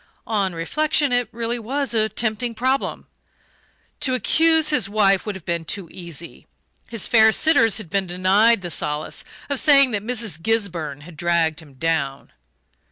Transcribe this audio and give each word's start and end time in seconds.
On 0.25 0.55
reflection, 0.55 1.11
it 1.13 1.29
really 1.31 1.59
was 1.59 1.93
a 1.93 2.09
tempting 2.09 2.55
problem. 2.55 3.05
To 3.99 4.15
accuse 4.15 4.69
his 4.71 4.89
wife 4.89 5.27
would 5.27 5.35
have 5.35 5.45
been 5.45 5.63
too 5.63 5.87
easy 5.91 6.47
his 6.89 7.05
fair 7.05 7.31
sitters 7.31 7.77
had 7.77 7.91
been 7.91 8.07
denied 8.07 8.63
the 8.63 8.71
solace 8.71 9.23
of 9.47 9.59
saying 9.59 9.91
that 9.91 10.01
Mrs. 10.01 10.41
Gisburn 10.41 11.01
had 11.01 11.15
"dragged 11.17 11.61
him 11.61 11.75
down." 11.75 12.31